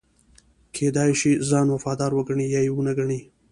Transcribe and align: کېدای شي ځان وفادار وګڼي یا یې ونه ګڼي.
کېدای 0.75 1.11
شي 1.19 1.31
ځان 1.49 1.67
وفادار 1.71 2.11
وګڼي 2.15 2.45
یا 2.53 2.61
یې 2.65 2.71
ونه 2.73 2.93
ګڼي. 2.99 3.19